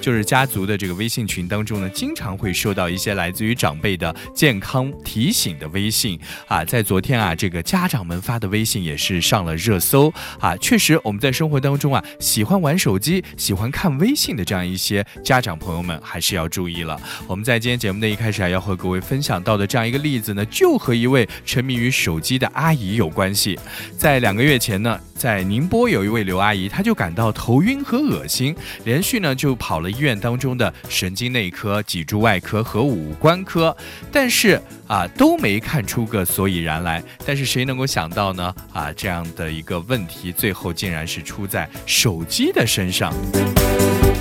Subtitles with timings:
[0.00, 6.64] 就是家族的这个微信群当中呢，经常会收到一些来自于长辈的健康提醒的微信啊。
[6.64, 10.56] 在昨天啊，这个家长们发的微信也是上了热搜啊。
[10.56, 17.00] 确实，我们在生活当中啊，喜欢玩手机、喜欢看微信的这样一些家长朋友们，还是要注意了。
[17.26, 23.58] 我们在今天节目的一开始啊，要和各位分享到的这样一个例子呢，就和一位沉迷于手机的阿姨有关系。
[23.96, 24.98] 在两个月前呢。
[25.22, 33.76] 在宁波有一位刘阿姨，她就感到头晕和恶心，连续呢就跑了医院当中的神经内科、脊柱外科和五官科，
[34.10, 34.60] 但是
[34.92, 37.02] 啊都没看出个所以然来。
[37.24, 38.54] 但是谁能够想到呢？
[38.74, 43.10] 啊这样的一个问题，最后竟然是出在手机的身上。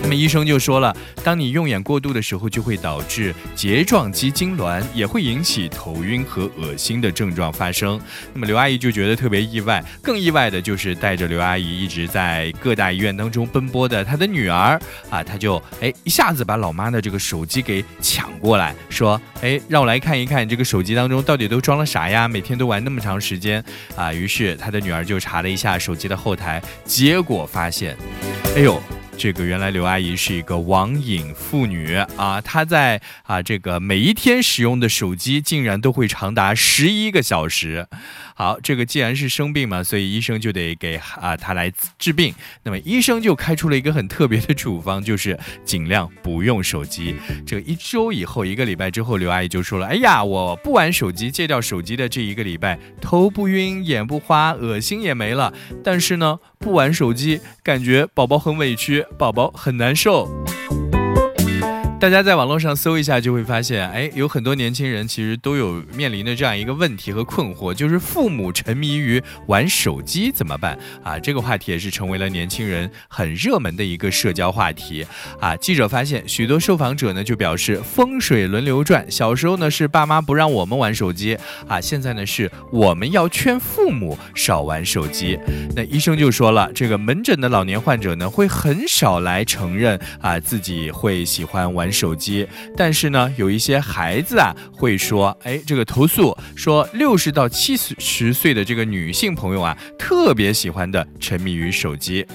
[0.01, 7.99] 那么医生就说了，当你用眼过度的时候，就会导致睫状肌痉挛，也会引起头晕和恶心的症状发生。
[8.33, 22.27] 那么刘阿姨就觉得特别意外，更意外的就是带着刘阿姨一直在各大医院当中奔波的她的女儿啊，她就哎一下子把老妈的这个手机给抢过来，说哎让我来看一看这个手机当中到底都装了啥呀？
[22.27, 23.63] 每天都玩那么长时间
[23.95, 24.13] 啊。
[24.13, 27.95] 于是他的女儿就查了一下手机的后台，结果发现，
[28.55, 28.81] 哎呦。
[29.17, 37.87] 这个原来刘阿姨是一个网瘾妇女啊，她在啊这个每一天使用的手机竟然都会长达十一个小时。
[38.35, 42.33] 好，这个既然是生病嘛，所以医生就得给啊他来治病。
[42.63, 47.15] 那么医生就开出了一个很特别的处方，就是尽量不用手机。
[47.45, 55.53] 这个一周以后，一个礼拜之后，刘阿姨就说了：“哎呀，我不玩手机，戒掉手机的这一个礼拜，头不晕，眼不花，恶心也没了。
[55.83, 60.27] 但是呢，不玩手机，感觉宝宝很委屈。”宝宝很难受。
[62.01, 71.19] 大家在网络上搜一下，就会发现，哎，有很多年轻人其实都有面临的这样一个问题和困惑，就是父母沉迷于玩手机怎么办啊？
[71.19, 75.05] 这个话题也是成为了年轻人很热门的一个社交话题
[75.39, 75.55] 啊。
[75.57, 85.37] 记者发现，许多受访者呢就表示，风水轮流转，小时候呢是爸妈不让我们玩手机啊，现在呢是我们要劝父母少玩手机。
[85.75, 102.25] 那医生就说了，这个门诊的老年患者呢会很少来承认啊自己会喜欢玩手机，但是呢，有一些孩子啊会说，哎，这个投诉说六十到七十岁的这个女性朋友啊，特别喜欢的沉迷于手机。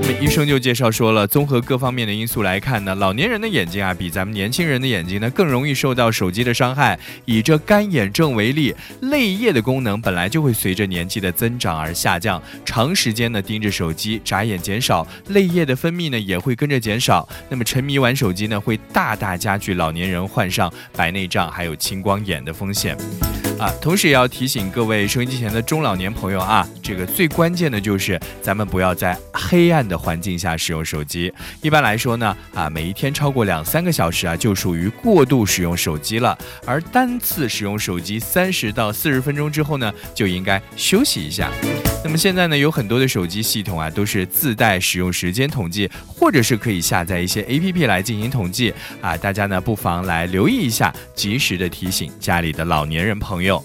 [0.00, 6.98] 那么医生就介绍说了，综合各方面的因素来看呢，老年人的眼睛啊，比咱们年轻人的眼睛呢更容易受到手机的伤害。
[7.24, 17.26] 以这干眼症为例，泪液的功能本来就会随着年纪的增长而下降，长时间呢盯着手机，眨眼减少，泪液的分泌呢也会跟着减少。
[17.48, 22.94] 那么沉迷玩手机呢，会大大加剧老年人患上白内障还有青光眼的风险。
[23.58, 31.32] 啊，同时也要提醒各位收音机前的中老年朋友啊，这个最关键的就是咱们不要在黑暗的环境下使用手机。
[31.62, 36.36] 一般来说呢，啊，每一天超过两三个小时啊，就属于过度使用手机了。
[36.66, 41.48] 而单次使用手机三十到四十分钟之后呢，就应该休息一下。
[42.04, 49.16] 那么现在呢，有很多的手机系统啊，都是自带使用时间统计，或者是可以下载一些 APP 来进行统计啊。
[49.16, 53.64] 大家呢，不妨来留意一下，及时的提醒家里的老年人朋友。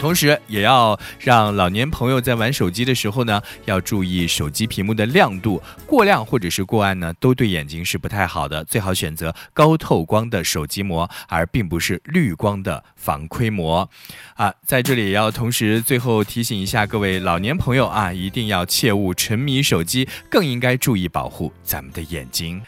[0.00, 8.64] 同时，也要让老年朋友在玩手机的时候呢，要注意手机屏幕的亮度，过亮或者是过暗呢，都对眼睛是不太好的。
[8.64, 13.88] 最好选择高透光的手机膜，而并不是绿光的防窥膜。
[14.36, 22.62] 啊，在这里也要同时最后提醒一下各位老年朋友啊，一定要切勿沉迷手机，更应该注意保护咱们的眼睛。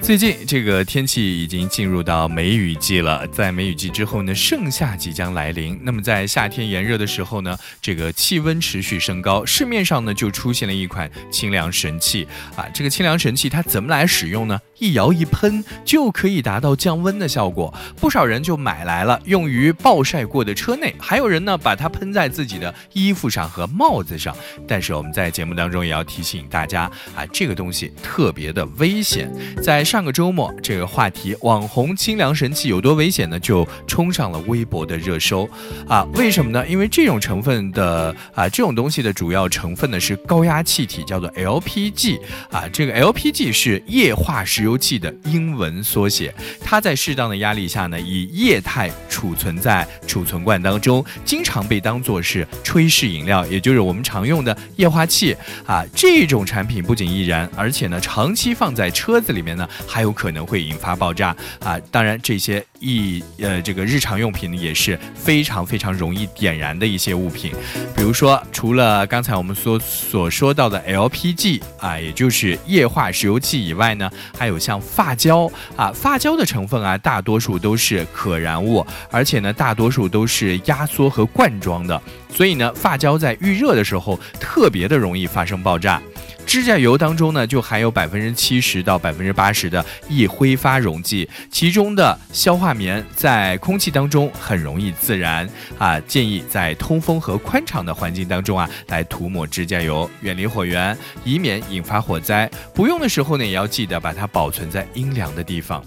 [0.00, 5.78] 最近这个天气已经进入到梅雨季了，在梅雨季之后呢，盛夏即将来临。
[5.82, 12.26] 那么在夏天炎热的时候呢，这个气温持续升高，市面上呢就出现了一款清凉神器
[12.56, 12.64] 啊。
[12.72, 14.58] 这个清凉神器它怎么来使用呢？
[14.78, 17.74] 一摇一喷就可以达到降温的效果。
[17.96, 24.34] 不少人就买来了，用于暴晒过的车内，还有人呢把它喷在自己的衣服上和帽子上。
[24.66, 29.30] 但是我们在节目当中也要提醒大家啊，这个东西特别的危险，
[29.62, 29.84] 在。
[29.90, 35.50] 上个周末，这个话题“网红清凉神器有多危险呢？”就冲上了微博的热搜
[35.88, 36.06] 啊！
[36.14, 36.59] 为什么呢？
[36.66, 42.18] 因为这种成分的啊，这种东西的主要成分呢是高压气体，叫做 LPG
[42.50, 42.68] 啊。
[42.72, 55.36] 这个 LPG 是液化石油气的英文缩写，它在适当的压力下呢，以液态储存在储存罐当中，经常被当作是炊事饮料，也就是我们常用的液化气
[55.66, 55.84] 啊。
[55.94, 59.68] 这种产品不仅易燃，而且呢，长期放在车子里面呢。
[59.86, 61.78] 还有可能会引发爆炸啊。
[61.90, 67.52] 当然，这些一呃这个日常用品也是非常非常容易点燃的一些物品，
[67.94, 82.02] 比如说除了刚才我们所所说到的 LPG 啊，也就是液化石油气以外呢，还有像发胶啊，发胶的成分啊，大多数都是可燃物，而且呢，大多数都是压缩和罐装的，
[82.34, 86.00] 所以呢，发胶在预热的时候特别的容易发生爆炸。
[86.46, 95.48] 指甲油当中呢，就含有百分之七十到百分之八十的易挥发溶剂，其中的硝化棉在空气当中很容易自燃
[95.78, 96.00] 啊。
[96.00, 102.50] 建议在通风和宽敞的环境当中啊，来涂抹指甲油，远离火源，以免引发火灾。
[102.74, 105.84] 不用的时候呢，也要记得把它保存在阴凉的地方。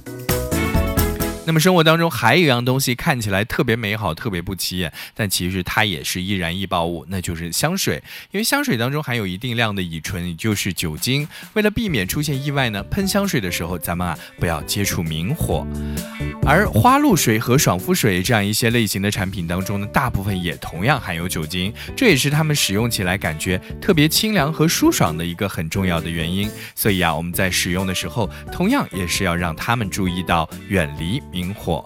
[1.46, 8.02] 那么生活当中还有一样东西看起来特别美好、特别不起眼，但其实它也是易燃易爆物，那就是香水。
[8.32, 11.28] 因为香水当中含有一定量的乙醇，也就是酒精。
[11.52, 15.68] 为了避免出现意外呢，喷香水的时候咱们啊不要接触明火。
[16.46, 26.50] 而花露水和爽肤水这样一些类型的产品当中呢，大部分也同样含有酒精，这也是它们使用起来感觉特别清凉和舒爽的一个很重要的原因。
[26.74, 31.22] 所以啊，我们在使用的时候，同样也是要让他们注意到远离。
[31.34, 31.84] 明火。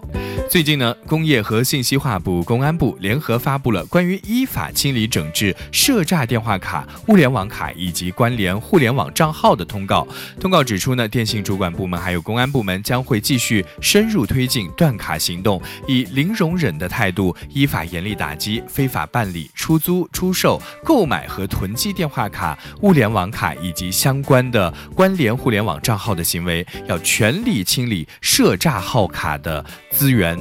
[0.48, 10.06] 最近呢，工业和信息化部、公安部联合发布了关于依法清理整治涉诈电话卡、物联网卡以及关联互联网账号的通告。
[10.38, 29.37] 通告指出呢，电信主管部门还有公安部门将会继续深入推进断卡行动，以零容忍的态度，依法严厉打击非法办理、出租、出售、购买和囤积电话卡、物联网卡以及相关的关联互联网账号的行为，要全力清理涉诈号卡。
[29.42, 30.38] 的资源。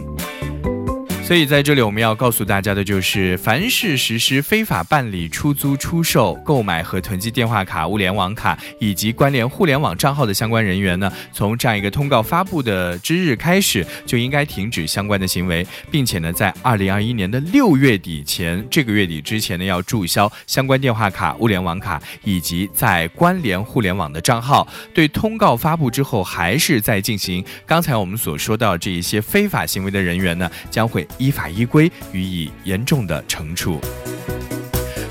[1.27, 24.65] 所以在这里，我们要告诉大家的就是，凡是实施非法办理、出租、出售、购买和囤积电话卡、物联网卡以及关联互联网账号的相关人员呢，从这样一个通告发布的之日开始，就应该停止相关的行为，并且呢，在二零二一年的六月底前，这个月底之前呢，要注销相关电话卡、物联网卡以及在关联互联网的账号。
[24.93, 31.05] 对通告发布之后还是在进行刚才我们所说到这一些非法行为的人员呢，将会。
[31.17, 33.79] 依法依规予以严重的惩处。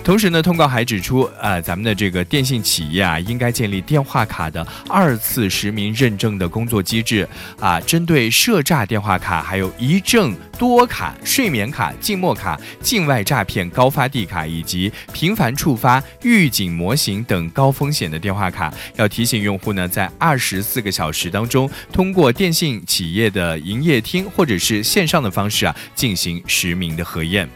[0.06, 27.48] 同时呢，通告还指出，啊，咱们的这个电信企业啊，应该建立电话卡的二次实名认证的工作机制，啊，针对涉诈电话卡、还有一证多卡、睡眠卡、静默卡、境外诈骗高发地卡以及频繁触发预警模型等高风险的电话卡，要提醒用户呢，在二十四个小时当中，通过电信企业的营业厅或者是线上的方式啊，进行实名的核验。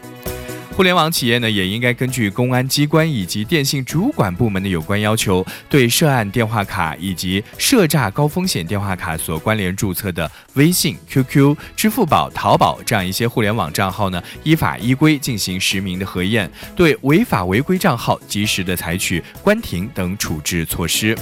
[0.73, 21.15] 互联网企业呢，也应该根据公安机关以及电信主管部门的有关要求，对涉案电话卡以及涉诈高风险电话卡所关联注册的微信、QQ、支付宝、淘宝这样一些互联网账号呢，依法依规进行实名的核验，对违法违规账号及时的采取关停等处置措施。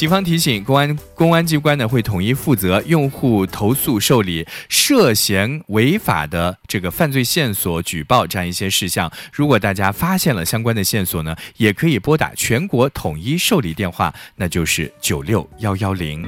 [0.00, 9.12] 警方提醒，公安公安机关呢会统一负责用户投诉受理涉嫌违法的这个犯罪线索举报这样一些事项。
[9.30, 16.26] 如果大家发现了相关的线索呢，也可以拨打全国统一受理电话，那就是九六幺幺零。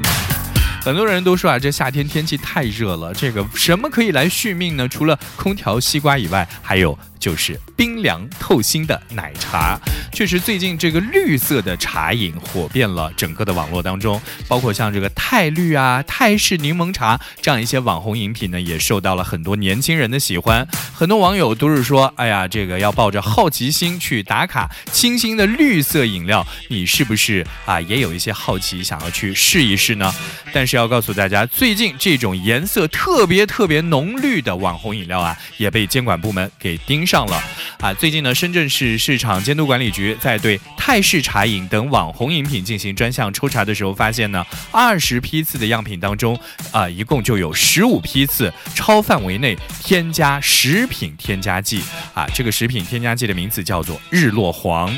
[0.83, 4.87] 很多人都说啊，这夏天天气太热了，这个什么可以来续命呢？
[4.87, 6.99] 除了空调、西瓜以外，还有。
[7.23, 9.79] 就是冰凉透心的奶茶，
[10.13, 20.67] 确实最近这个绿色的茶饮火遍了整个的网络当中，包括像这个泰绿啊、泰式柠檬茶这样一些网红饮品呢，也受到了很多年轻人的喜欢。
[20.93, 30.13] 很多网友都是说，哎呀，这个要抱着好奇心去打卡清新的绿色饮料，你是不是啊也有一些好奇，想要去试一试呢？
[30.53, 37.12] 但是要告诉大家，最近这种颜色特别特别浓绿的网红饮料啊，也被监管部门给盯上。
[37.13, 37.45] 上了
[37.79, 37.93] 啊！
[37.93, 46.41] 最近呢，深圳市市场监督管理局在对泰式茶饮等网红饮品进行专项抽查的时候，发现呢，二十批次的样品当中，
[46.71, 51.83] 啊，一共就有十五批次超范围内添加食品添加剂
[52.15, 52.27] 啊！
[52.35, 54.91] 这个食品添加剂的名字叫做日落黄。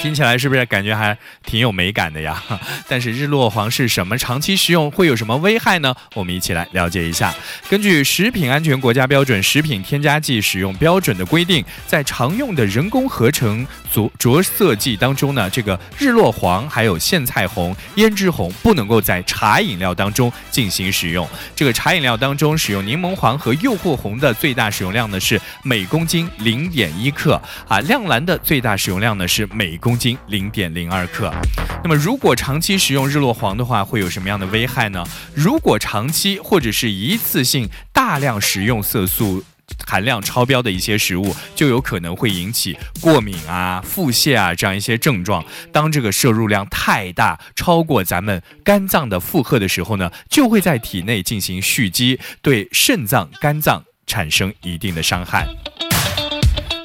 [0.00, 2.42] 听起来是不是感觉还挺有美感的呀？
[2.88, 4.16] 但是日落黄是什么？
[4.16, 5.94] 长期食用会有什么危害呢？
[6.14, 7.34] 我们一起来了解一下。
[7.68, 21.28] 根据食品安全国家标准《食品添加剂使用标准》的规定，在常用的人工合成着着色剂当中呢，这个日落黄还有苋菜红、胭脂红不能够在茶饮料当中进行使用。
[21.54, 27.38] 这个茶饮料当中使用柠檬黄和诱惑红的最大使用量呢是每公斤零点一克
[27.68, 29.89] 啊，亮蓝的最大使用量呢是每公。
[29.90, 31.34] 公斤零点零二克。
[31.82, 35.04] 那么，如果长期食用日落黄的话，会有什么样的危害呢？
[35.34, 39.42] 如果长期或者是一次性大量食用色素
[39.84, 45.44] 含量超标的一些食物，就有可能会引起过敏啊、腹泻啊这样一些症状。
[45.72, 55.48] 当这个摄入量太大，超过咱们肝脏的负荷的时候呢，就会在体内进行蓄积，对肾脏、肝脏产生一定的伤害。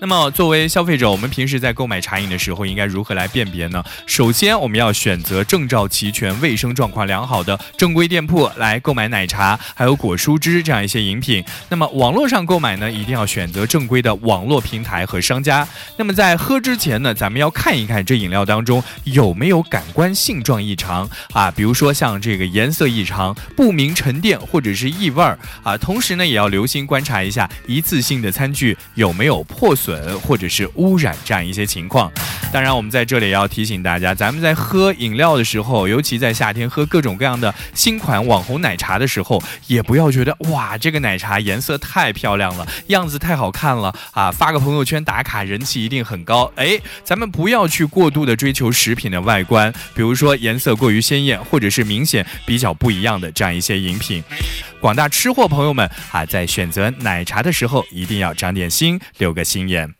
[0.01, 3.83] 那么，作为消费者，我们平时在购买茶饮的时候，应该如何来辨别呢？
[4.05, 11.43] 首先，我们要选择证照齐全、卫生状况良好的正规店铺来购买奶茶，还有果蔬汁这样一些饮品。
[11.69, 15.65] 那么，网络上购买呢，一定要选择正规的网络平台和商家。
[15.95, 25.77] 那么，在喝之前呢，咱们要看一看这饮料当中有没有感官性状异常啊，比如说像这个颜色异常、不明沉淀或者是异味儿啊。
[25.77, 29.84] 同时呢，也要留心观察一下一次性的餐具有没有破损。
[29.85, 32.11] 损或者是污染这样一些情况，
[32.51, 46.51] 当然我们在这里要提醒大家，咱们在喝饮料的时候，尤其在夏天喝各种各样的新款网红奶茶的时候，也不要觉得哇，这个奶茶颜色太漂亮了，样子太好看了啊，发个朋友圈打卡，人气一定很高。
[46.55, 54.23] 哎，咱们不要去过度的追求食品的外观，比如说颜色过于鲜艳，或者是明显比较不一样的这样一些饮品。
[54.85, 59.95] 广大吃货朋友们啊，在选择奶茶的时候，一定要长点心，留个心眼。